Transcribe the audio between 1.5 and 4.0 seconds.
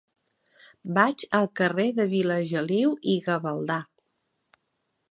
carrer de Vilageliu i Gavaldà.